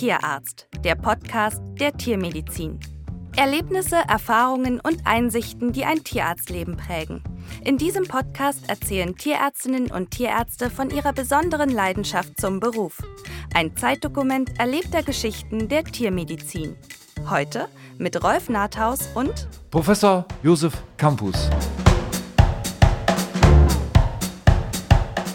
[0.00, 2.80] Tierarzt, der Podcast der Tiermedizin.
[3.36, 7.22] Erlebnisse, Erfahrungen und Einsichten, die ein Tierarztleben prägen.
[7.66, 12.96] In diesem Podcast erzählen Tierärztinnen und Tierärzte von ihrer besonderen Leidenschaft zum Beruf.
[13.52, 16.76] Ein Zeitdokument erlebter Geschichten der Tiermedizin.
[17.28, 21.50] Heute mit Rolf Nathaus und Professor Josef Campus.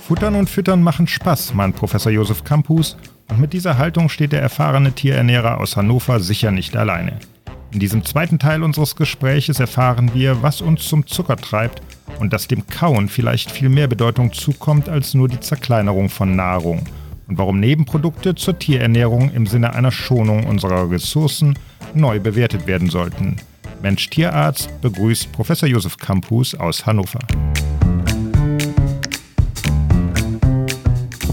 [0.08, 2.98] Futtern und Füttern machen Spaß, meint Professor Josef Campus.
[3.30, 7.20] Und mit dieser Haltung steht der erfahrene Tierernährer aus Hannover sicher nicht alleine.
[7.72, 11.82] In diesem zweiten Teil unseres Gespräches erfahren wir, was uns zum Zucker treibt
[12.20, 16.84] und dass dem Kauen vielleicht viel mehr Bedeutung zukommt als nur die Zerkleinerung von Nahrung
[17.28, 21.58] und warum Nebenprodukte zur Tierernährung im Sinne einer Schonung unserer Ressourcen
[21.94, 23.38] neu bewertet werden sollten.
[23.82, 27.20] Mensch-Tierarzt begrüßt Professor Josef Campus aus Hannover.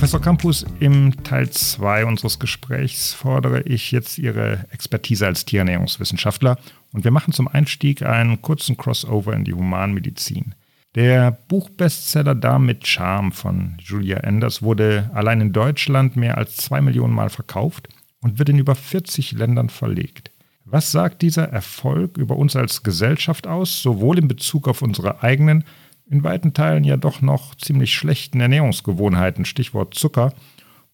[0.03, 6.59] Professor Campus, im Teil 2 unseres Gesprächs fordere ich jetzt Ihre Expertise als Tierernährungswissenschaftler
[6.93, 10.57] und wir machen zum Einstieg einen kurzen Crossover in die Humanmedizin.
[10.97, 16.81] Der Buchbestseller Darm mit Charme von Julia Enders wurde allein in Deutschland mehr als zwei
[16.81, 17.89] Millionen Mal verkauft
[18.23, 20.33] und wird in über 40 Ländern verlegt.
[20.65, 25.63] Was sagt dieser Erfolg über uns als Gesellschaft aus, sowohl in Bezug auf unsere eigenen
[26.11, 30.35] in weiten Teilen ja doch noch ziemlich schlechten Ernährungsgewohnheiten, Stichwort Zucker,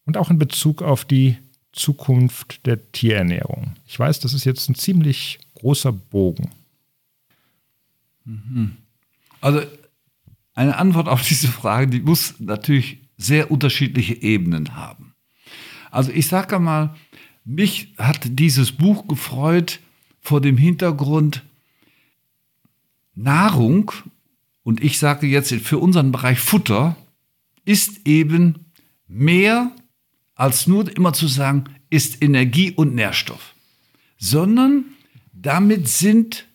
[0.04, 1.36] und auch in Bezug auf die
[1.72, 3.74] Zukunft der Tierernährung.
[3.86, 6.50] Ich weiß, das ist jetzt ein ziemlich großer Bogen.
[8.24, 8.76] Mhm.
[9.40, 9.62] Also
[10.54, 15.14] eine Antwort auf diese Frage, die muss natürlich sehr unterschiedliche Ebenen haben.
[15.90, 16.94] Also ich sage mal,
[17.44, 19.80] mich hat dieses Buch gefreut
[20.20, 21.44] vor dem Hintergrund,
[23.14, 23.90] Nahrung
[24.62, 26.96] und ich sage jetzt für unseren Bereich Futter,
[27.64, 28.72] ist eben
[29.06, 29.72] mehr
[30.34, 33.54] als nur immer zu sagen, ist Energie und Nährstoff,
[34.18, 34.84] sondern
[35.32, 36.46] damit sind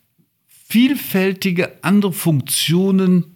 [0.47, 3.35] vielfältige andere Funktionen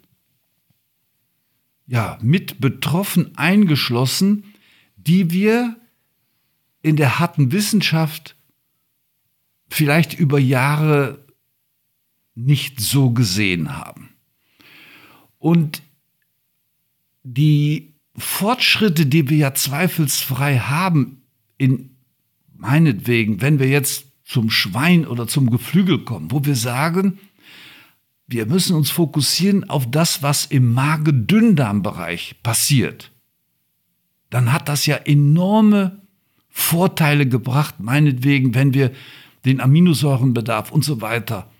[1.86, 4.54] ja, mit betroffen eingeschlossen,
[4.96, 5.76] die wir
[6.82, 8.36] in der harten Wissenschaft
[9.70, 11.24] vielleicht über Jahre
[12.34, 14.10] nicht so gesehen haben.
[15.38, 15.82] Und
[17.22, 21.22] die Fortschritte, die wir ja zweifelsfrei haben,
[21.56, 21.96] in
[22.54, 27.18] meinetwegen, wenn wir jetzt zum Schwein oder zum Geflügel kommen, wo wir sagen,
[28.26, 33.10] wir müssen uns fokussieren auf das, was im Magen-Dünndarm-Bereich passiert,
[34.28, 36.02] dann hat das ja enorme
[36.50, 38.92] Vorteile gebracht, meinetwegen, wenn wir
[39.46, 41.50] den Aminosäurenbedarf und so weiter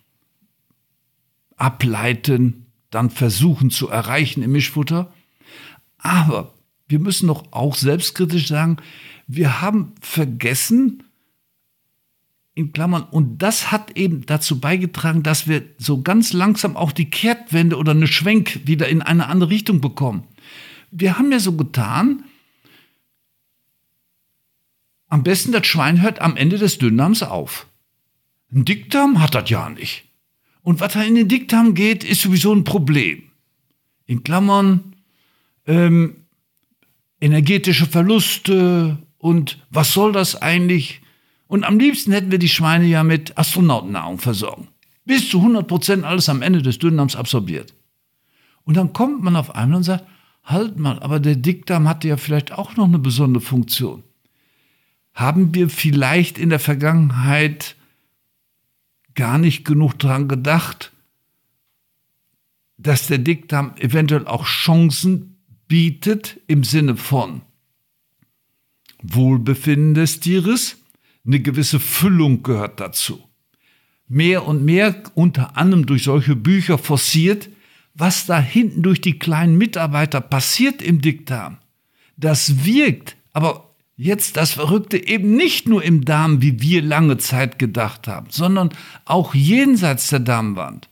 [1.57, 5.13] ableiten, dann versuchen zu erreichen im Mischfutter.
[5.99, 6.55] Aber
[6.89, 8.79] wir müssen doch auch selbstkritisch sagen,
[9.27, 11.03] wir haben vergessen,
[12.59, 17.09] in Klammern, und das hat eben dazu beigetragen, dass wir so ganz langsam auch die
[17.09, 20.25] Kehrtwende oder eine Schwenk wieder in eine andere Richtung bekommen.
[20.91, 22.25] Wir haben ja so getan,
[25.09, 27.69] am besten das Schwein hört am Ende des Dünndarms auf.
[28.53, 30.08] Ein Dickdarm hat das ja nicht.
[30.69, 33.23] Und was da in den Dickdarm geht, ist sowieso ein Problem.
[34.05, 34.97] In Klammern,
[35.67, 36.27] ähm,
[37.23, 41.01] energetische Verluste und was soll das eigentlich?
[41.47, 44.69] Und am liebsten hätten wir die Schweine ja mit Astronautennahrung versorgen.
[45.07, 47.73] Bis zu 100 Prozent alles am Ende des Dünndarms absorbiert.
[48.65, 50.05] Und dann kommt man auf einmal und sagt,
[50.45, 54.03] halt mal, aber der Dickdarm hatte ja vielleicht auch noch eine besondere Funktion.
[55.15, 57.75] Haben wir vielleicht in der Vergangenheit
[59.19, 60.93] gar nicht genug daran gedacht,
[62.77, 67.43] dass der Dickdarm eventuell auch Chancen bietet im Sinne von
[69.03, 70.77] Wohlbefinden des Tieres,
[71.27, 73.29] eine gewisse Füllung gehört dazu.
[74.07, 77.49] Mehr und mehr, unter anderem durch solche Bücher forciert,
[77.95, 81.59] was da hinten durch die kleinen Mitarbeiter passiert im Dickdarm.
[82.17, 83.68] Das wirkt, aber
[83.99, 88.71] jetzt das Verrückte eben nicht nur im Darm, wie wir lange Zeit gedacht haben, sondern
[89.05, 90.89] auch jenseits der Darmwand.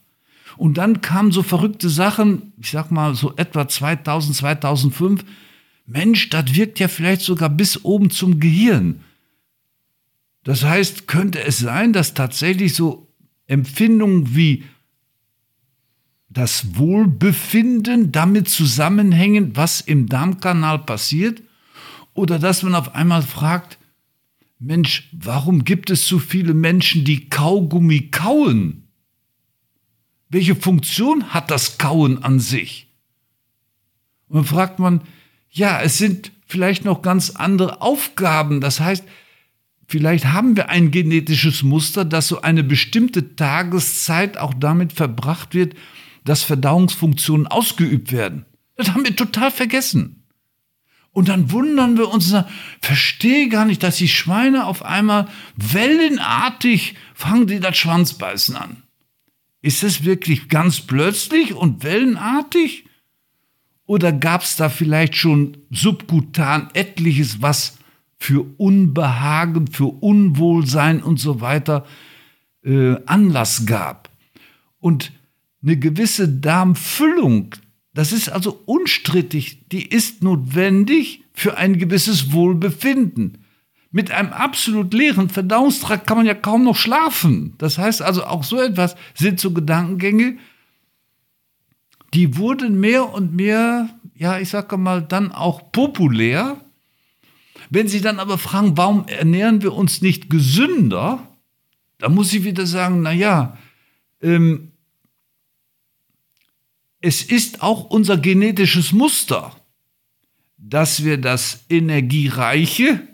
[0.56, 5.24] Und dann kamen so verrückte Sachen, ich sag mal so etwa 2000, 2005.
[5.86, 9.00] Mensch, das wirkt ja vielleicht sogar bis oben zum Gehirn.
[10.42, 13.06] Das heißt, könnte es sein, dass tatsächlich so
[13.46, 14.64] Empfindungen wie
[16.28, 21.42] das Wohlbefinden damit zusammenhängen, was im Darmkanal passiert?
[22.16, 23.78] Oder dass man auf einmal fragt,
[24.58, 28.88] Mensch, warum gibt es so viele Menschen, die Kaugummi kauen?
[30.30, 32.88] Welche Funktion hat das Kauen an sich?
[34.28, 35.02] Und dann fragt man,
[35.50, 38.62] ja, es sind vielleicht noch ganz andere Aufgaben.
[38.62, 39.04] Das heißt,
[39.86, 45.74] vielleicht haben wir ein genetisches Muster, dass so eine bestimmte Tageszeit auch damit verbracht wird,
[46.24, 48.46] dass Verdauungsfunktionen ausgeübt werden.
[48.74, 50.25] Das haben wir total vergessen.
[51.16, 52.34] Und dann wundern wir uns,
[52.82, 58.82] verstehe gar nicht, dass die Schweine auf einmal wellenartig fangen die das Schwanzbeißen an.
[59.62, 62.84] Ist es wirklich ganz plötzlich und wellenartig?
[63.86, 67.78] Oder gab es da vielleicht schon subkutan etliches, was
[68.18, 71.86] für Unbehagen, für Unwohlsein und so weiter
[72.62, 74.10] äh, Anlass gab?
[74.80, 75.12] Und
[75.62, 77.54] eine gewisse Darmfüllung
[77.96, 83.38] das ist also unstrittig, die ist notwendig für ein gewisses Wohlbefinden.
[83.90, 87.54] Mit einem absolut leeren Verdauungstrakt kann man ja kaum noch schlafen.
[87.56, 90.36] Das heißt also, auch so etwas sind so Gedankengänge,
[92.12, 96.60] die wurden mehr und mehr, ja, ich sage mal, dann auch populär.
[97.70, 101.26] Wenn Sie dann aber fragen, warum ernähren wir uns nicht gesünder,
[101.96, 103.56] dann muss ich wieder sagen, naja,
[104.20, 104.72] ähm,
[107.06, 109.54] es ist auch unser genetisches Muster,
[110.58, 113.06] dass wir das Energiereiche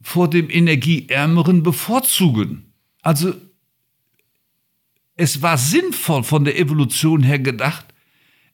[0.00, 2.72] vor dem Energieärmeren bevorzugen.
[3.02, 3.34] Also
[5.16, 7.84] es war sinnvoll von der Evolution her gedacht,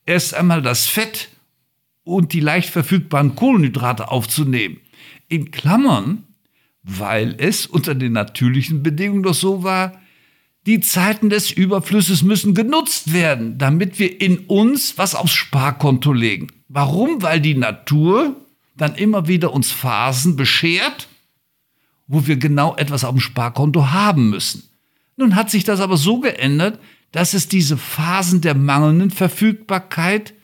[0.07, 1.29] erst einmal das Fett
[2.03, 4.81] und die leicht verfügbaren Kohlenhydrate aufzunehmen.
[5.29, 6.25] In Klammern,
[6.83, 10.01] weil es unter den natürlichen Bedingungen doch so war,
[10.67, 16.49] die Zeiten des Überflusses müssen genutzt werden, damit wir in uns was aufs Sparkonto legen.
[16.69, 17.23] Warum?
[17.23, 18.37] Weil die Natur
[18.77, 21.09] dann immer wieder uns Phasen beschert,
[22.07, 24.69] wo wir genau etwas auf dem Sparkonto haben müssen.
[25.17, 26.79] Nun hat sich das aber so geändert,
[27.13, 30.35] dass es diese Phasen der mangelnden Verfügbarkeit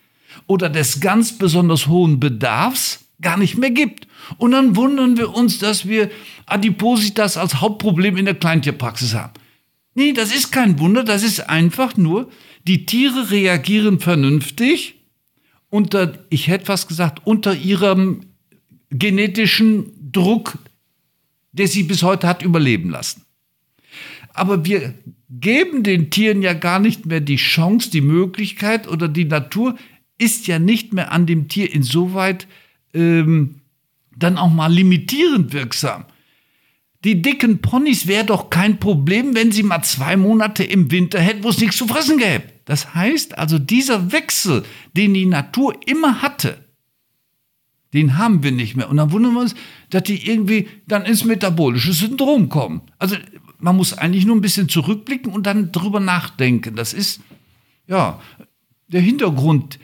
[0.47, 4.07] oder des ganz besonders hohen Bedarfs gar nicht mehr gibt.
[4.39, 6.11] Und dann wundern wir uns, dass wir
[6.47, 9.33] Adipositas als Hauptproblem in der Kleintierpraxis haben.
[9.97, 12.31] Nee, das ist kein Wunder, das ist einfach nur,
[12.69, 14.97] die Tiere reagieren vernünftig
[15.71, 18.27] unter, ich hätte fast gesagt, unter ihrem
[18.91, 20.59] genetischen Druck,
[21.53, 23.23] der sie bis heute hat überleben lassen.
[24.35, 24.93] Aber wir
[25.31, 29.79] geben den Tieren ja gar nicht mehr die Chance, die Möglichkeit oder die Natur
[30.19, 32.47] ist ja nicht mehr an dem Tier insoweit
[32.93, 33.63] ähm,
[34.15, 36.05] dann auch mal limitierend wirksam.
[37.07, 41.45] Die dicken Ponys wäre doch kein Problem, wenn sie mal zwei Monate im Winter hätten,
[41.45, 42.43] wo es nichts zu fressen gäbe.
[42.65, 44.65] Das heißt also, dieser Wechsel,
[44.97, 46.65] den die Natur immer hatte,
[47.95, 48.91] den haben wir nicht mehr.
[48.91, 49.55] Und dann wundern wir uns,
[49.91, 52.83] dass die irgendwie dann ins metabolische Syndrom kommen.
[52.99, 53.15] Also
[53.61, 56.75] man muss eigentlich nur ein bisschen zurückblicken und dann drüber nachdenken.
[56.75, 57.21] Das ist,
[57.87, 58.21] ja,
[58.89, 59.79] der Hintergrund.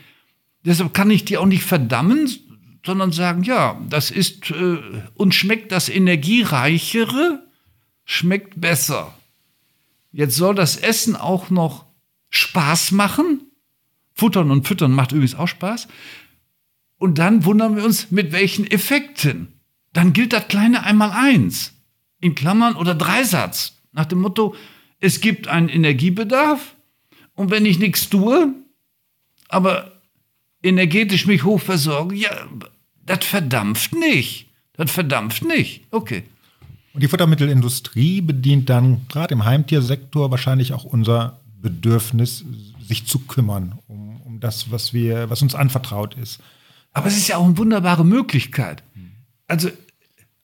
[0.64, 2.28] Deshalb kann ich die auch nicht verdammen,
[2.84, 4.78] sondern sagen, ja, das ist, äh,
[5.14, 7.46] uns schmeckt das Energiereichere,
[8.04, 9.14] schmeckt besser.
[10.10, 11.86] Jetzt soll das Essen auch noch
[12.30, 13.42] Spaß machen.
[14.14, 15.88] Futtern und Füttern macht übrigens auch Spaß.
[16.98, 19.60] Und dann wundern wir uns, mit welchen Effekten.
[19.92, 21.72] Dann gilt das kleine einmal eins.
[22.20, 23.80] In Klammern oder Dreisatz.
[23.92, 24.54] Nach dem Motto,
[25.00, 26.74] es gibt einen Energiebedarf.
[27.34, 28.54] Und wenn ich nichts tue,
[29.48, 29.91] aber
[30.62, 32.30] energetisch mich hoch versorge, ja,
[33.04, 34.48] das verdampft nicht.
[34.74, 35.84] Das verdampft nicht.
[35.90, 36.24] Okay.
[36.94, 42.44] Und die Futtermittelindustrie bedient dann gerade im Heimtiersektor wahrscheinlich auch unser Bedürfnis,
[42.80, 46.40] sich zu kümmern um, um das, was, wir, was uns anvertraut ist.
[46.92, 48.82] Aber es ist ja auch eine wunderbare Möglichkeit.
[49.46, 49.70] Also,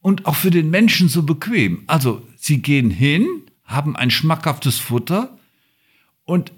[0.01, 1.83] und auch für den Menschen so bequem.
[1.87, 3.27] Also, sie gehen hin,
[3.65, 5.37] haben ein schmackhaftes Futter
[6.25, 6.53] und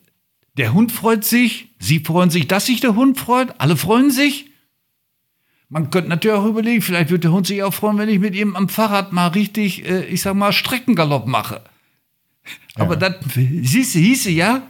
[0.60, 4.50] der Hund freut sich, sie freuen sich, dass sich der Hund freut, alle freuen sich
[5.70, 8.34] man könnte natürlich auch überlegen, vielleicht wird der Hund sich auch freuen, wenn ich mit
[8.34, 11.62] ihm am Fahrrad mal richtig, äh, ich sag mal, Streckengalopp mache.
[12.76, 12.84] Ja.
[12.84, 14.62] Aber das hieße, hieße ja,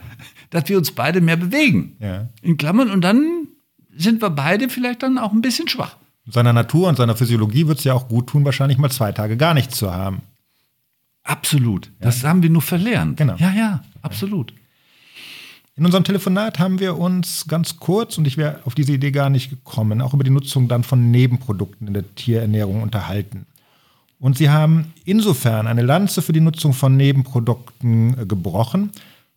[0.50, 1.96] dass wir uns beide mehr bewegen.
[2.00, 2.28] Ja.
[2.42, 2.90] In Klammern.
[2.90, 3.48] Und dann
[3.96, 5.96] sind wir beide vielleicht dann auch ein bisschen schwach.
[6.26, 9.38] Seiner Natur und seiner Physiologie wird es ja auch gut tun, wahrscheinlich mal zwei Tage
[9.38, 10.20] gar nichts zu haben.
[11.22, 11.86] Absolut.
[11.86, 11.92] Ja.
[12.06, 13.16] Das haben wir nur verlernt.
[13.16, 13.36] Genau.
[13.36, 14.52] Ja, ja, absolut.
[15.80, 19.30] In unserem Telefonat haben wir uns ganz kurz, und ich wäre auf diese Idee gar
[19.30, 23.46] nicht gekommen, auch über die Nutzung dann von Nebenprodukten in der Tierernährung unterhalten.
[24.18, 28.90] Und Sie haben insofern eine Lanze für die Nutzung von Nebenprodukten äh, gebrochen,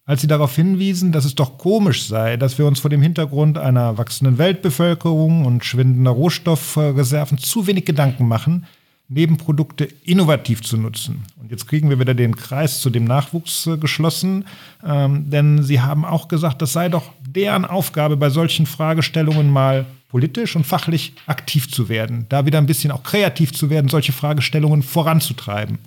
[0.04, 3.58] als Sie darauf hinwiesen, dass es doch komisch sei, dass wir uns vor dem Hintergrund
[3.58, 8.66] einer wachsenden Weltbevölkerung und schwindender Rohstoffreserven zu wenig Gedanken machen,
[9.14, 11.24] Nebenprodukte innovativ zu nutzen.
[11.40, 14.46] Und jetzt kriegen wir wieder den Kreis zu dem Nachwuchs äh, geschlossen,
[14.84, 19.86] ähm, denn Sie haben auch gesagt, das sei doch deren Aufgabe, bei solchen Fragestellungen mal
[20.10, 24.12] politisch und fachlich aktiv zu werden, da wieder ein bisschen auch kreativ zu werden, solche
[24.12, 25.80] Fragestellungen voranzutreiben.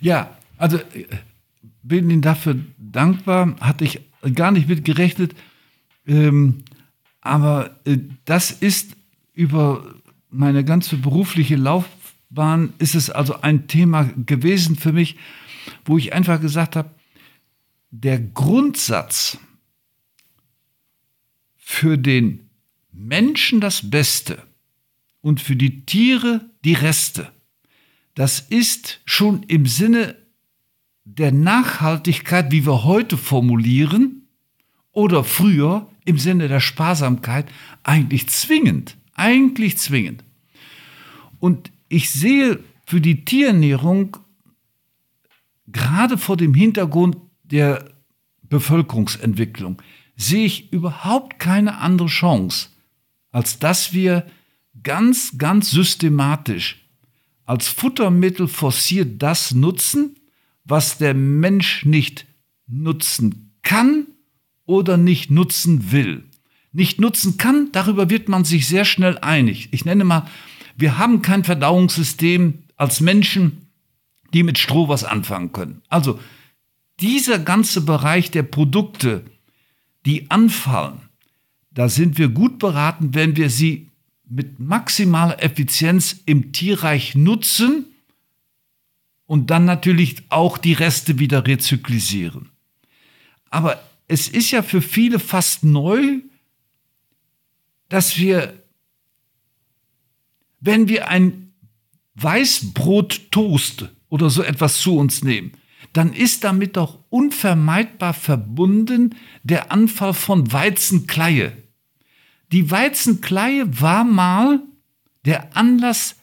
[0.00, 1.06] Ja, also äh,
[1.82, 4.00] bin Ihnen dafür dankbar, hatte ich
[4.34, 5.34] gar nicht mit gerechnet.
[6.06, 6.64] Ähm,
[7.20, 8.96] aber äh, das ist
[9.34, 9.84] über
[10.32, 15.16] meine ganze berufliche Laufbahn, ist es also ein Thema gewesen für mich,
[15.84, 16.90] wo ich einfach gesagt habe,
[17.90, 19.38] der Grundsatz
[21.56, 22.48] für den
[22.92, 24.42] Menschen das Beste
[25.20, 27.30] und für die Tiere die Reste,
[28.14, 30.16] das ist schon im Sinne
[31.04, 34.22] der Nachhaltigkeit, wie wir heute formulieren,
[34.92, 37.46] oder früher im Sinne der Sparsamkeit
[37.82, 38.96] eigentlich zwingend.
[39.22, 40.24] Eigentlich zwingend.
[41.38, 44.16] Und ich sehe für die Tierernährung
[45.68, 47.92] gerade vor dem Hintergrund der
[48.42, 49.80] Bevölkerungsentwicklung,
[50.16, 52.70] sehe ich überhaupt keine andere Chance,
[53.30, 54.26] als dass wir
[54.82, 56.84] ganz, ganz systematisch
[57.44, 60.16] als Futtermittel forciert das nutzen,
[60.64, 62.26] was der Mensch nicht
[62.66, 64.08] nutzen kann
[64.66, 66.24] oder nicht nutzen will.
[66.72, 69.68] Nicht nutzen kann, darüber wird man sich sehr schnell einig.
[69.72, 70.26] Ich nenne mal,
[70.76, 73.68] wir haben kein Verdauungssystem als Menschen,
[74.32, 75.82] die mit Stroh was anfangen können.
[75.88, 76.18] Also
[77.00, 79.24] dieser ganze Bereich der Produkte,
[80.06, 81.00] die anfallen,
[81.70, 83.88] da sind wir gut beraten, wenn wir sie
[84.28, 87.86] mit maximaler Effizienz im Tierreich nutzen
[89.26, 92.50] und dann natürlich auch die Reste wieder rezyklisieren.
[93.50, 96.20] Aber es ist ja für viele fast neu,
[97.92, 98.58] dass wir,
[100.60, 101.52] wenn wir ein
[102.14, 105.52] Weißbrot-Toast oder so etwas zu uns nehmen,
[105.92, 111.52] dann ist damit doch unvermeidbar verbunden der Anfall von Weizenkleie.
[112.50, 114.62] Die Weizenkleie war mal
[115.26, 116.16] der Anlass,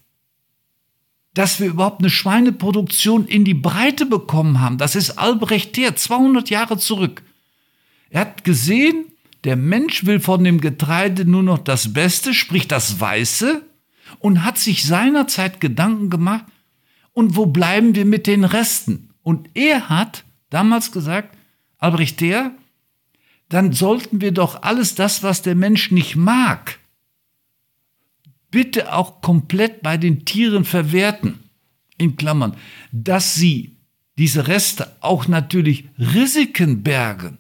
[1.36, 4.80] dass wir überhaupt eine Schweineproduktion in die Breite bekommen haben.
[4.80, 7.22] Das ist Albrecht Thier, 200 Jahre zurück.
[8.10, 9.06] Er hat gesehen,
[9.44, 13.64] der Mensch will von dem Getreide nur noch das Beste, sprich das Weiße,
[14.20, 16.46] und hat sich seinerzeit Gedanken gemacht,
[17.14, 19.10] und wo bleiben wir mit den Resten?
[19.24, 21.38] Und er hat damals gesagt,
[21.78, 22.52] Albrecht der,
[23.50, 26.80] dann sollten wir doch alles das, was der Mensch nicht mag,
[28.52, 31.40] bitte auch komplett bei den Tieren verwerten.
[31.98, 32.56] In Klammern,
[32.94, 33.76] dass sie
[34.18, 37.40] diese Reste auch natürlich Risiken bergen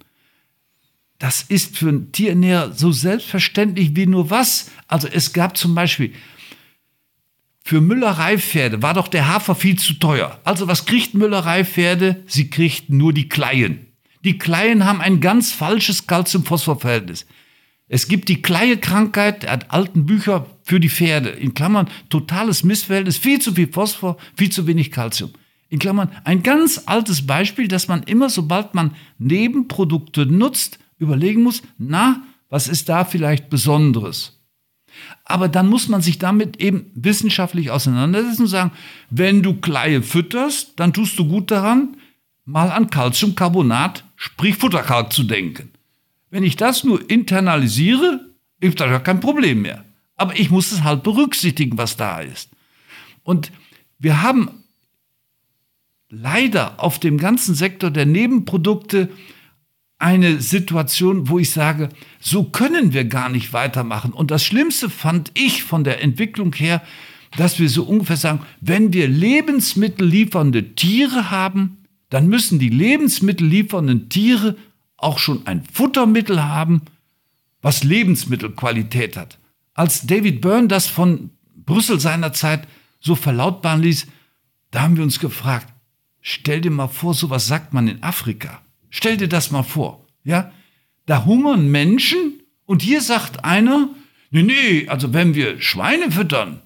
[1.19, 4.71] das ist für einen Tierernährer so selbstverständlich wie nur was.
[4.87, 6.13] Also es gab zum Beispiel
[7.61, 10.39] für Müllereipferde war doch der Hafer viel zu teuer.
[10.43, 12.23] Also was kriegt Müllereipferde?
[12.25, 13.85] Sie kriegten nur die Kleien.
[14.23, 17.27] Die Kleien haben ein ganz falsches Calcium-Phosphor-Verhältnis.
[17.87, 21.29] Es gibt die Kleie-Krankheit, er hat alten Bücher für die Pferde.
[21.29, 25.31] In Klammern totales Missverhältnis, viel zu viel Phosphor, viel zu wenig Calcium.
[25.69, 31.63] In Klammern ein ganz altes Beispiel, dass man immer, sobald man Nebenprodukte nutzt, überlegen muss,
[31.77, 34.39] na, was ist da vielleicht Besonderes?
[35.23, 38.71] Aber dann muss man sich damit eben wissenschaftlich auseinandersetzen und sagen,
[39.09, 41.97] wenn du Kleie fütterst, dann tust du gut daran,
[42.45, 45.71] mal an Calciumcarbonat, sprich Futterkalk zu denken.
[46.31, 48.25] Wenn ich das nur internalisiere,
[48.59, 49.85] ist das ja kein Problem mehr.
[50.15, 52.49] Aber ich muss es halt berücksichtigen, was da ist.
[53.23, 53.51] Und
[53.99, 54.49] wir haben
[56.09, 59.09] leider auf dem ganzen Sektor der Nebenprodukte
[59.99, 61.89] eine Situation, wo ich sage,
[62.19, 64.13] so können wir gar nicht weitermachen.
[64.13, 66.81] Und das Schlimmste fand ich von der Entwicklung her,
[67.37, 71.79] dass wir so ungefähr sagen, wenn wir Lebensmittel liefernde Tiere haben,
[72.09, 74.55] dann müssen die Lebensmittel liefernden Tiere
[74.97, 76.81] auch schon ein Futtermittel haben,
[77.61, 79.37] was Lebensmittelqualität hat.
[79.73, 82.67] Als David Byrne das von Brüssel seinerzeit
[82.99, 84.07] so verlautbaren ließ,
[84.71, 85.67] da haben wir uns gefragt,
[86.21, 88.61] stell dir mal vor, sowas sagt man in Afrika.
[88.89, 90.51] Stell dir das mal vor, ja?
[91.05, 93.89] Da hungern Menschen und hier sagt einer,
[94.29, 96.61] nee, nee, also wenn wir Schweine füttern,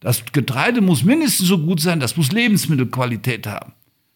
[0.00, 3.72] das Getreide muss mindestens so gut sein, das muss Lebensmittelqualität haben.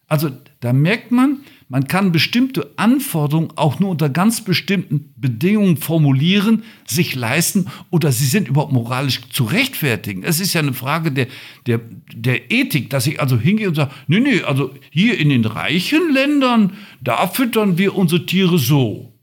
[0.07, 6.63] Also da merkt man, man kann bestimmte Anforderungen auch nur unter ganz bestimmten Bedingungen formulieren,
[6.85, 10.23] sich leisten oder sie sind überhaupt moralisch zu rechtfertigen.
[10.23, 11.27] Es ist ja eine Frage der,
[11.65, 11.81] der,
[12.13, 16.13] der Ethik, dass ich also hingehe und sage, nee, nee, also hier in den reichen
[16.13, 19.13] Ländern, da füttern wir unsere Tiere so.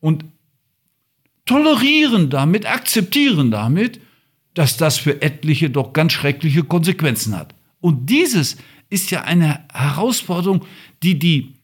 [0.00, 0.24] Und
[1.46, 4.00] tolerieren damit, akzeptieren damit,
[4.54, 7.54] dass das für etliche doch ganz schreckliche Konsequenzen hat.
[7.80, 8.56] Und dieses
[8.92, 10.66] ist ja eine Herausforderung,
[11.02, 11.54] die die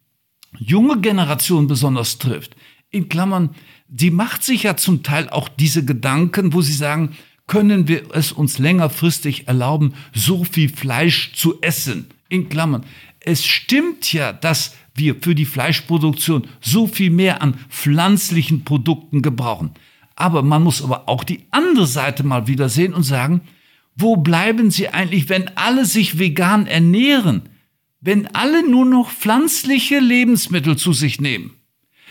[0.58, 2.56] junge Generation besonders trifft.
[2.90, 3.50] In Klammern,
[3.94, 7.16] sie macht sich ja zum Teil auch diese Gedanken, wo sie sagen,
[7.46, 12.06] können wir es uns längerfristig erlauben, so viel Fleisch zu essen?
[12.30, 12.84] In Klammern.
[13.20, 19.70] Es stimmt ja, dass wir für die Fleischproduktion so viel mehr an pflanzlichen Produkten gebrauchen.
[20.16, 23.42] Aber man muss aber auch die andere Seite mal wieder sehen und sagen,
[23.98, 27.42] wo bleiben sie eigentlich, wenn alle sich vegan ernähren?
[28.00, 31.54] Wenn alle nur noch pflanzliche Lebensmittel zu sich nehmen?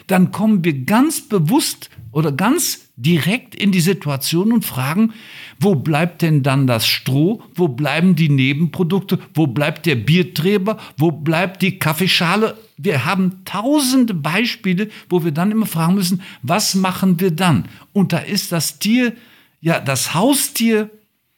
[0.05, 5.13] Dann kommen wir ganz bewusst oder ganz direkt in die Situation und fragen,
[5.59, 7.41] wo bleibt denn dann das Stroh?
[7.55, 9.19] Wo bleiben die Nebenprodukte?
[9.33, 10.77] Wo bleibt der Bierträber?
[10.97, 12.57] Wo bleibt die Kaffeeschale?
[12.77, 17.65] Wir haben tausende Beispiele, wo wir dann immer fragen müssen, was machen wir dann?
[17.93, 19.13] Und da ist das Tier,
[19.61, 20.89] ja, das Haustier,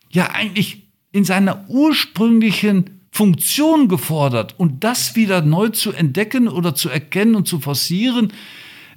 [0.10, 4.60] ja eigentlich in seiner ursprünglichen Funktion gefordert.
[4.60, 8.34] Und das wieder neu zu entdecken oder zu erkennen und zu forcieren,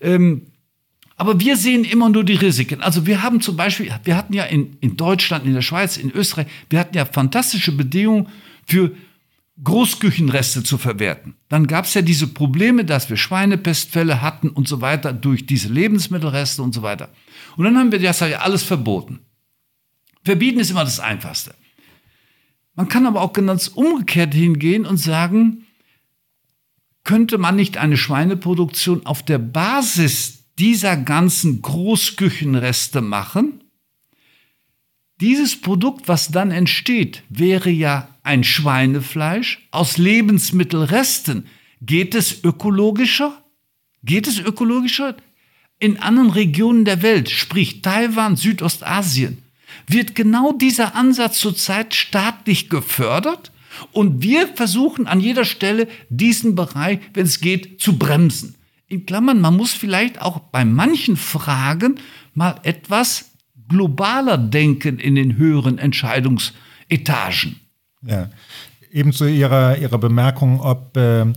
[0.00, 0.42] ähm,
[1.16, 2.80] aber wir sehen immer nur die Risiken.
[2.80, 6.10] Also wir haben zum Beispiel, wir hatten ja in, in Deutschland, in der Schweiz, in
[6.10, 8.28] Österreich, wir hatten ja fantastische Bedingungen
[8.66, 8.92] für
[9.62, 11.34] Großküchenreste zu verwerten.
[11.48, 15.68] Dann gab es ja diese Probleme, dass wir Schweinepestfälle hatten und so weiter durch diese
[15.68, 17.10] Lebensmittelreste und so weiter.
[17.56, 19.20] Und dann haben wir das ja alles verboten.
[20.24, 21.54] Verbieten ist immer das Einfachste.
[22.74, 25.66] Man kann aber auch ganz umgekehrt hingehen und sagen,
[27.04, 33.64] könnte man nicht eine Schweineproduktion auf der Basis dieser ganzen Großküchenreste machen.
[35.20, 41.46] Dieses Produkt, was dann entsteht, wäre ja ein Schweinefleisch aus Lebensmittelresten.
[41.80, 43.42] Geht es ökologischer?
[44.04, 45.16] Geht es ökologischer?
[45.78, 49.41] In anderen Regionen der Welt, sprich Taiwan, Südostasien,
[49.86, 53.52] wird genau dieser Ansatz zurzeit staatlich gefördert?
[53.92, 58.54] Und wir versuchen an jeder Stelle diesen Bereich, wenn es geht, zu bremsen.
[58.86, 61.96] In Klammern, man muss vielleicht auch bei manchen Fragen
[62.34, 63.32] mal etwas
[63.68, 67.56] globaler denken in den höheren Entscheidungsetagen.
[68.06, 68.28] Ja,
[68.90, 71.32] ebenso Ihrer, Ihrer Bemerkung, ob äh,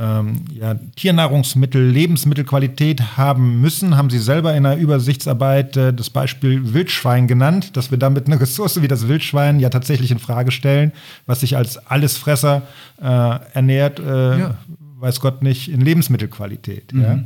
[0.00, 6.72] ähm, ja, Tiernahrungsmittel Lebensmittelqualität haben müssen, haben Sie selber in einer Übersichtsarbeit äh, das Beispiel
[6.72, 10.92] Wildschwein genannt, dass wir damit eine Ressource wie das Wildschwein ja tatsächlich in Frage stellen,
[11.26, 12.62] was sich als Allesfresser
[13.00, 13.04] äh,
[13.54, 14.54] ernährt, äh, ja
[15.00, 16.92] weiß Gott nicht, in Lebensmittelqualität.
[16.92, 17.02] Mhm.
[17.02, 17.18] Ja.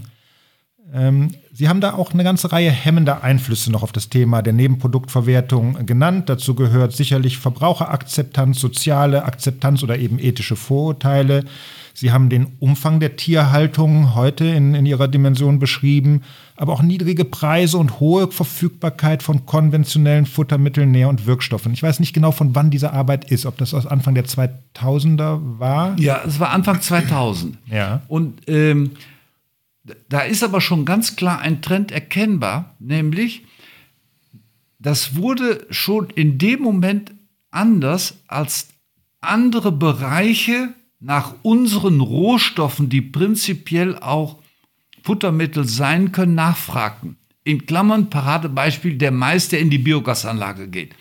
[0.94, 4.52] Ähm, Sie haben da auch eine ganze Reihe hemmender Einflüsse noch auf das Thema der
[4.52, 6.28] Nebenproduktverwertung genannt.
[6.28, 11.44] Dazu gehört sicherlich Verbraucherakzeptanz, soziale Akzeptanz oder eben ethische Vorurteile.
[11.96, 16.22] Sie haben den Umfang der Tierhaltung heute in, in Ihrer Dimension beschrieben,
[16.56, 21.72] aber auch niedrige Preise und hohe Verfügbarkeit von konventionellen Futtermitteln, Nähr- und Wirkstoffen.
[21.72, 25.60] Ich weiß nicht genau, von wann diese Arbeit ist, ob das aus Anfang der 2000er
[25.60, 25.98] war.
[26.00, 27.58] Ja, es war Anfang 2000.
[27.70, 28.02] Ja.
[28.08, 28.90] Und ähm,
[30.08, 33.44] da ist aber schon ganz klar ein Trend erkennbar, nämlich
[34.78, 37.12] das wurde schon in dem Moment
[37.50, 38.68] anders als
[39.20, 44.38] andere Bereiche nach unseren Rohstoffen, die prinzipiell auch
[45.02, 47.16] Futtermittel sein können, nachfragten.
[47.44, 50.94] In Klammern Paradebeispiel der Mais, der in die Biogasanlage geht.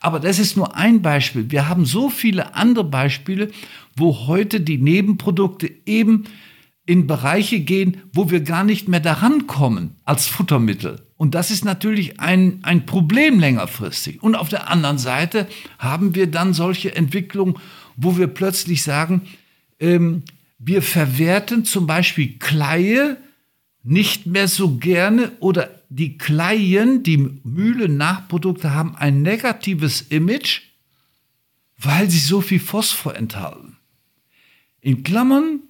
[0.00, 1.50] Aber das ist nur ein Beispiel.
[1.50, 3.50] Wir haben so viele andere Beispiele,
[3.94, 6.24] wo heute die Nebenprodukte eben
[6.92, 11.00] in Bereiche gehen, wo wir gar nicht mehr daran kommen als Futtermittel.
[11.16, 14.22] Und das ist natürlich ein, ein Problem längerfristig.
[14.22, 17.54] Und auf der anderen Seite haben wir dann solche Entwicklungen,
[17.96, 19.22] wo wir plötzlich sagen,
[19.80, 20.24] ähm,
[20.58, 23.16] wir verwerten zum Beispiel Kleie
[23.82, 30.60] nicht mehr so gerne oder die Kleien, die Mühlen-Nachprodukte haben ein negatives Image,
[31.78, 33.78] weil sie so viel Phosphor enthalten.
[34.82, 35.60] In Klammern,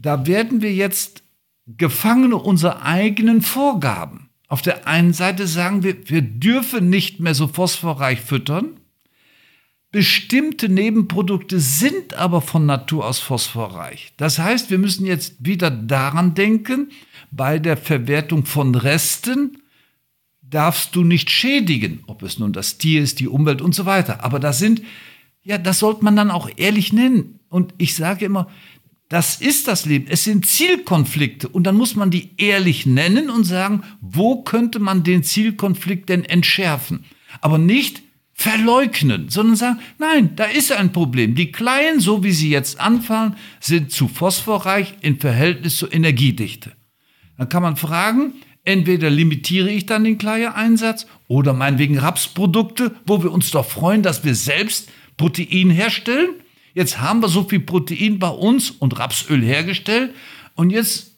[0.00, 1.22] da werden wir jetzt
[1.66, 4.30] Gefangene unserer eigenen Vorgaben.
[4.48, 8.80] Auf der einen Seite sagen wir, wir dürfen nicht mehr so phosphorreich füttern.
[9.92, 14.12] Bestimmte Nebenprodukte sind aber von Natur aus phosphorreich.
[14.16, 16.90] Das heißt, wir müssen jetzt wieder daran denken,
[17.30, 19.58] bei der Verwertung von Resten
[20.42, 24.24] darfst du nicht schädigen, ob es nun das Tier ist, die Umwelt und so weiter.
[24.24, 24.82] Aber das sind,
[25.42, 27.40] ja, das sollte man dann auch ehrlich nennen.
[27.48, 28.48] Und ich sage immer,
[29.10, 30.06] das ist das Leben.
[30.08, 35.02] Es sind Zielkonflikte und dann muss man die ehrlich nennen und sagen, wo könnte man
[35.02, 37.04] den Zielkonflikt denn entschärfen?
[37.40, 41.34] Aber nicht verleugnen, sondern sagen, nein, da ist ein Problem.
[41.34, 46.72] Die Kleinen, so wie sie jetzt anfallen, sind zu phosphorreich im Verhältnis zur Energiedichte.
[47.36, 53.32] Dann kann man fragen, entweder limitiere ich dann den Kleiereinsatz oder meinetwegen Rapsprodukte, wo wir
[53.32, 56.30] uns doch freuen, dass wir selbst Protein herstellen.
[56.74, 60.14] Jetzt haben wir so viel Protein bei uns und Rapsöl hergestellt
[60.54, 61.10] und jetzt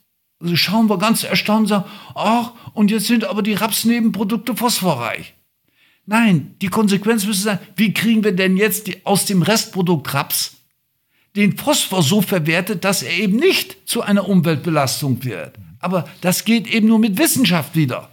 [0.55, 1.85] schauen wir ganz erstaunt und sagen,
[2.15, 5.35] ach, und jetzt sind aber die Rapsnebenprodukte phosphorreich.
[6.05, 10.57] Nein, die Konsequenz müsste sein, wie kriegen wir denn jetzt die, aus dem Restprodukt Raps
[11.37, 15.55] den Phosphor so verwertet, dass er eben nicht zu einer Umweltbelastung wird.
[15.79, 18.11] Aber das geht eben nur mit Wissenschaft wieder.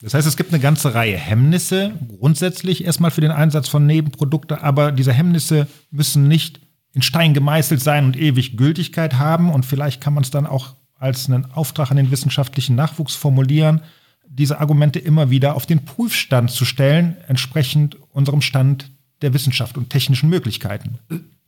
[0.00, 4.58] Das heißt, es gibt eine ganze Reihe Hemmnisse, grundsätzlich erstmal für den Einsatz von Nebenprodukten,
[4.58, 6.60] aber diese Hemmnisse müssen nicht
[6.94, 9.50] in Stein gemeißelt sein und ewig Gültigkeit haben.
[9.50, 13.80] Und vielleicht kann man es dann auch als einen Auftrag an den wissenschaftlichen Nachwuchs formulieren,
[14.28, 19.90] diese Argumente immer wieder auf den Prüfstand zu stellen, entsprechend unserem Stand der Wissenschaft und
[19.90, 20.98] technischen Möglichkeiten.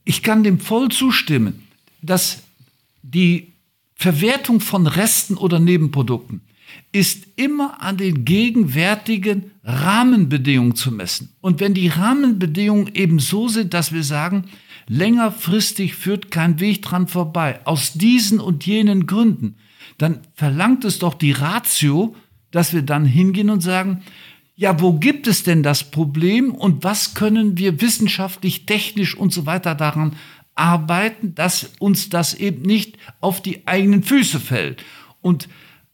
[0.04, 1.62] Ich kann dem voll zustimmen,
[2.02, 2.42] dass
[3.02, 3.52] die
[3.94, 6.42] Verwertung von Resten oder Nebenprodukten
[6.92, 11.30] ist immer an den gegenwärtigen Rahmenbedingungen zu messen.
[11.40, 14.44] Und wenn die Rahmenbedingungen eben so sind, dass wir sagen,
[14.86, 19.56] längerfristig führt kein Weg dran vorbei, aus diesen und jenen Gründen,
[19.98, 22.14] dann verlangt es doch die Ratio,
[22.50, 24.02] dass wir dann hingehen und sagen,
[24.56, 29.46] ja, wo gibt es denn das Problem und was können wir wissenschaftlich, technisch und so
[29.46, 30.14] weiter daran
[30.54, 34.84] arbeiten, dass uns das eben nicht auf die eigenen Füße fällt.
[35.20, 35.48] Und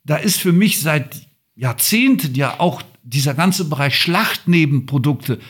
[0.05, 5.41] da ist für mich seit Jahrzehnten ja auch dieser ganze Bereich Schlachtnebenprodukte.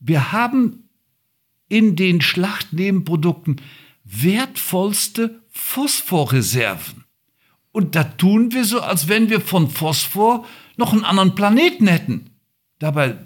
[0.00, 0.81] Wir haben
[1.72, 3.62] in den Schlachtnebenprodukten
[4.04, 7.04] wertvollste Phosphorreserven.
[7.72, 10.44] Und da tun wir so, als wenn wir von Phosphor
[10.76, 12.30] noch einen anderen Planeten hätten.
[12.78, 13.16] Dabei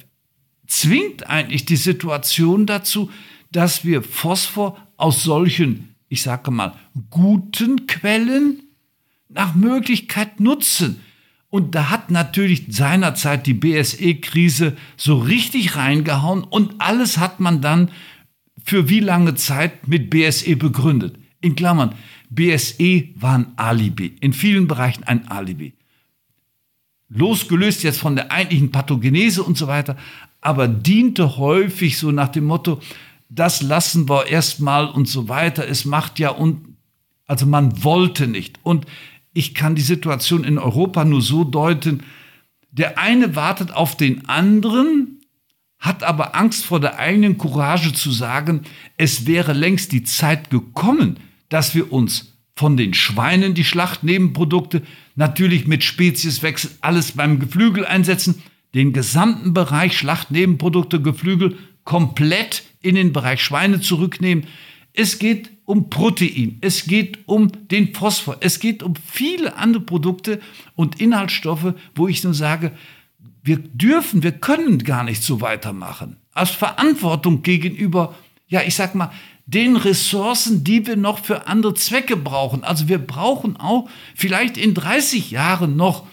[0.69, 3.11] zwingt eigentlich die Situation dazu,
[3.51, 6.75] dass wir Phosphor aus solchen, ich sage mal,
[7.11, 8.63] guten Quellen
[9.29, 11.01] nach Möglichkeit nutzen.
[11.51, 17.91] Und da hat natürlich seinerzeit die BSE-Krise so richtig reingehauen und alles hat man dann
[18.67, 21.17] für wie lange Zeit mit BSE begründet.
[21.41, 21.95] In Klammern,
[22.31, 25.75] BSE war ein Alibi, in vielen Bereichen ein Alibi.
[27.09, 29.97] Losgelöst jetzt von der eigentlichen Pathogenese und so weiter,
[30.41, 32.81] aber diente häufig so nach dem Motto,
[33.29, 35.69] das lassen wir erstmal und so weiter.
[35.69, 36.77] Es macht ja und,
[37.27, 38.59] also man wollte nicht.
[38.65, 38.87] Und
[39.33, 42.03] ich kann die Situation in Europa nur so deuten,
[42.73, 45.16] der eine wartet auf den anderen,
[45.79, 48.63] hat aber Angst vor der eigenen Courage zu sagen,
[48.97, 54.83] es wäre längst die Zeit gekommen, dass wir uns von den Schweinen die Schlachtnebenprodukte,
[55.15, 58.43] natürlich mit Spezieswechsel alles beim Geflügel einsetzen,
[58.75, 64.47] den gesamten Bereich Schlachtnebenprodukte, Geflügel komplett in den Bereich Schweine zurücknehmen.
[64.93, 70.41] Es geht um Protein, es geht um den Phosphor, es geht um viele andere Produkte
[70.75, 72.73] und Inhaltsstoffe, wo ich nur sage,
[73.47, 76.17] wir dürfen, wir können gar nicht so weitermachen.
[76.35, 78.15] Aus Verantwortung gegenüber,
[78.49, 79.13] ja, ich sag mal,
[79.47, 82.65] den Ressourcen, die wir noch für andere Zwecke brauchen.
[82.65, 86.07] Also wir brauchen auch vielleicht in 30 Jahren noch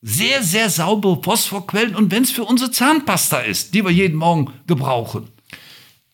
[0.00, 4.52] sehr, sehr saubere Phosphorquellen und wenn es für unsere Zahnpasta ist, die wir jeden Morgen
[4.68, 5.28] gebrauchen.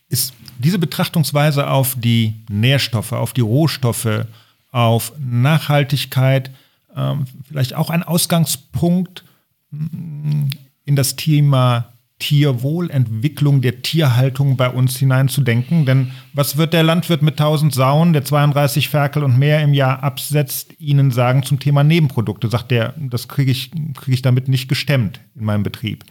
[0.09, 4.25] Ist diese Betrachtungsweise auf die Nährstoffe, auf die Rohstoffe,
[4.71, 6.49] auf Nachhaltigkeit
[6.95, 9.23] ähm, vielleicht auch ein Ausgangspunkt
[9.71, 15.85] in das Thema Tierwohlentwicklung der Tierhaltung bei uns hineinzudenken.
[15.87, 20.03] Denn was wird der Landwirt mit 1000 Sauen, der 32 Ferkel und mehr im Jahr
[20.03, 22.47] absetzt, Ihnen sagen zum Thema Nebenprodukte?
[22.47, 26.05] Sagt der, das kriege ich, krieg ich damit nicht gestemmt in meinem Betrieb.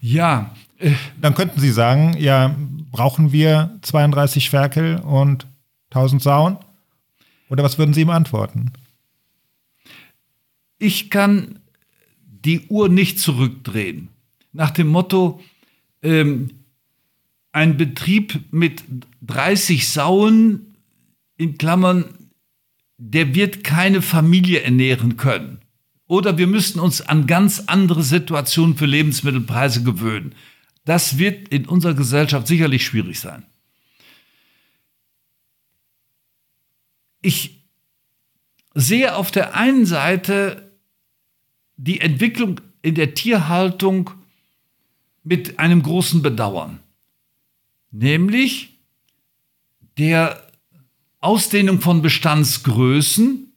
[0.00, 0.54] Ja.
[0.78, 2.54] Äh, Dann könnten Sie sagen, ja,
[2.90, 5.46] brauchen wir 32 Ferkel und
[5.90, 6.58] 1000 Sauen?
[7.48, 8.72] Oder was würden Sie ihm antworten?
[10.78, 11.60] Ich kann
[12.44, 14.08] die Uhr nicht zurückdrehen
[14.52, 15.40] nach dem Motto,
[16.02, 16.50] ähm,
[17.52, 18.84] ein Betrieb mit
[19.22, 20.74] 30 Sauen,
[21.36, 22.04] in Klammern,
[22.98, 25.60] der wird keine Familie ernähren können.
[26.06, 30.34] Oder wir müssten uns an ganz andere Situationen für Lebensmittelpreise gewöhnen.
[30.84, 33.44] Das wird in unserer Gesellschaft sicherlich schwierig sein.
[37.22, 37.62] Ich
[38.74, 40.71] sehe auf der einen Seite
[41.76, 44.10] die Entwicklung in der Tierhaltung
[45.24, 46.80] mit einem großen Bedauern,
[47.90, 48.78] nämlich
[49.98, 50.46] der
[51.20, 53.52] Ausdehnung von Bestandsgrößen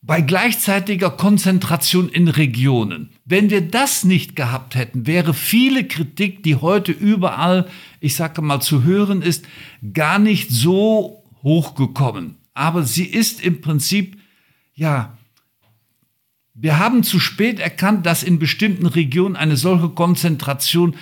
[0.00, 3.10] bei gleichzeitiger Konzentration in Regionen.
[3.24, 7.68] Wenn wir das nicht gehabt hätten, wäre viele Kritik, die heute überall,
[8.00, 9.46] ich sage mal, zu hören ist,
[9.94, 12.36] gar nicht so hochgekommen.
[12.52, 14.18] Aber sie ist im Prinzip,
[14.74, 15.16] ja,
[16.54, 20.96] wir haben zu spät erkannt, dass in bestimmten Regionen eine solche Konzentration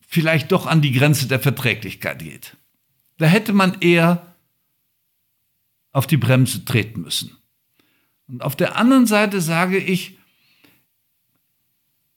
[0.00, 2.56] vielleicht doch an die Grenze der Verträglichkeit geht.
[3.18, 4.34] Da hätte man eher
[5.92, 7.36] auf die Bremse treten müssen.
[8.26, 10.16] Und auf der anderen Seite sage ich,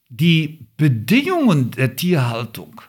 [0.08, 2.80] die Bedingungen der Tierhaltung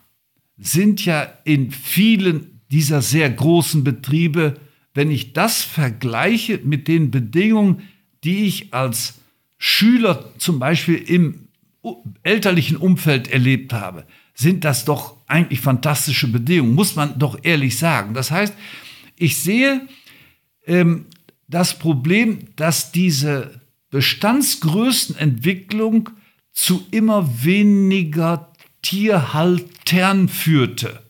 [0.58, 4.60] sind ja in vielen dieser sehr großen Betriebe,
[4.94, 7.84] wenn ich das vergleiche mit den Bedingungen,
[8.24, 9.16] die ich als
[9.58, 11.48] Schüler zum Beispiel im
[12.24, 18.14] elterlichen Umfeld erlebt habe, sind das doch eigentlich fantastische Bedingungen, muss man doch ehrlich sagen.
[18.14, 18.54] Das heißt,
[19.16, 19.88] ich sehe
[20.66, 21.06] ähm,
[21.48, 26.10] das Problem, dass diese Bestandsgrößenentwicklung
[26.52, 28.52] zu immer weniger
[28.82, 31.02] Tierhaltern führte,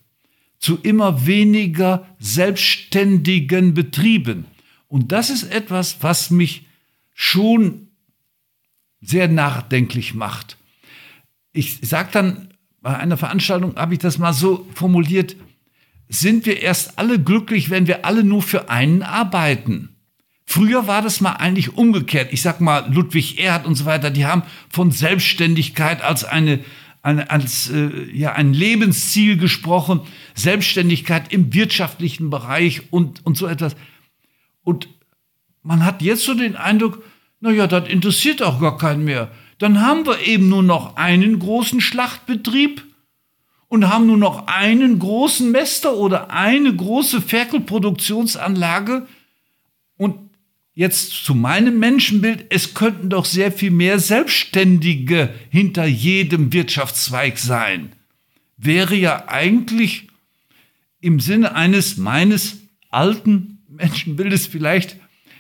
[0.59, 4.45] zu immer weniger selbstständigen Betrieben.
[4.87, 6.66] Und das ist etwas, was mich
[7.19, 7.87] schon
[9.01, 10.57] sehr nachdenklich macht.
[11.51, 15.35] Ich sage dann, bei einer Veranstaltung habe ich das mal so formuliert,
[16.07, 19.95] sind wir erst alle glücklich, wenn wir alle nur für einen arbeiten.
[20.45, 22.31] Früher war das mal eigentlich umgekehrt.
[22.31, 26.59] Ich sag mal, Ludwig Erhard und so weiter, die haben von Selbstständigkeit als eine,
[27.01, 30.01] eine als äh, ja ein Lebensziel gesprochen,
[30.35, 33.75] Selbstständigkeit im wirtschaftlichen Bereich und und so etwas.
[34.63, 34.87] Und
[35.67, 37.03] man hat jetzt so den Eindruck,
[37.41, 39.29] na ja, das interessiert auch gar keinen mehr.
[39.59, 42.83] Dann haben wir eben nur noch einen großen Schlachtbetrieb
[43.67, 49.07] und haben nur noch einen großen Mester oder eine große Ferkelproduktionsanlage
[49.97, 50.15] und
[50.73, 57.91] jetzt zu meinem Menschenbild, es könnten doch sehr viel mehr Selbstständige hinter jedem Wirtschaftszweig sein.
[58.55, 60.07] Wäre ja eigentlich
[61.01, 64.95] im Sinne eines meines alten Menschenbildes vielleicht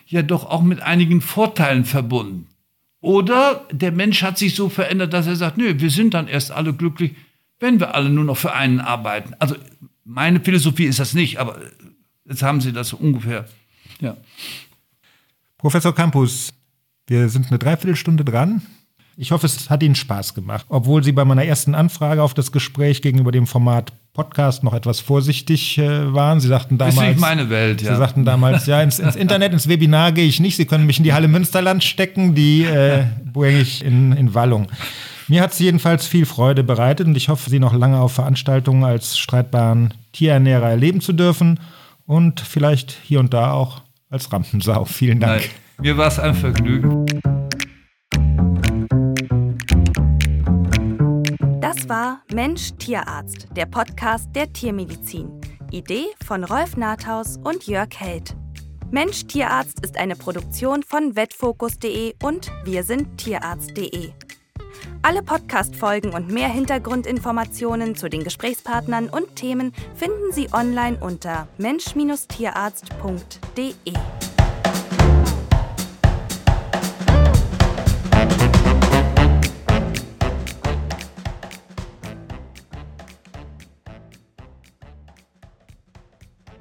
[0.09, 2.47] ja doch auch mit einigen Vorteilen verbunden.
[3.01, 6.51] Oder der Mensch hat sich so verändert, dass er sagt, nö, wir sind dann erst
[6.51, 7.15] alle glücklich,
[7.59, 9.35] wenn wir alle nur noch für einen arbeiten.
[9.39, 9.55] Also
[10.03, 11.59] meine Philosophie ist das nicht, aber
[12.25, 13.45] jetzt haben Sie das so ungefähr.
[13.99, 14.17] Ja.
[15.57, 16.53] Professor Campus,
[17.07, 18.61] wir sind eine Dreiviertelstunde dran.
[19.15, 20.65] Ich hoffe, es hat Ihnen Spaß gemacht.
[20.69, 24.99] Obwohl Sie bei meiner ersten Anfrage auf das Gespräch gegenüber dem Format Podcast noch etwas
[24.99, 26.39] vorsichtig äh, waren.
[26.39, 26.95] Sie sagten damals.
[26.95, 27.93] Ist nicht meine Welt, ja.
[27.93, 30.57] Sie sagten damals, ja, ins, ins, Internet, ins Webinar gehe ich nicht.
[30.57, 34.69] Sie können mich in die Halle Münsterland stecken, die äh, bringe ich in, in Wallung.
[35.27, 38.83] Mir hat es jedenfalls viel Freude bereitet und ich hoffe, Sie noch lange auf Veranstaltungen
[38.83, 41.59] als streitbaren Tierernährer erleben zu dürfen
[42.07, 44.85] und vielleicht hier und da auch als Rampensau.
[44.85, 45.41] Vielen Dank.
[45.41, 45.49] Nein,
[45.79, 47.05] mir war es ein Vergnügen.
[51.87, 55.39] War Mensch Tierarzt, der Podcast der Tiermedizin.
[55.71, 58.35] Idee von Rolf Nathaus und Jörg Held.
[58.91, 64.11] Mensch Tierarzt ist eine Produktion von vetfokus.de und wir sind tierarzt.de.
[65.01, 74.26] Alle Podcast-Folgen und mehr Hintergrundinformationen zu den Gesprächspartnern und Themen finden Sie online unter mensch-tierarzt.de.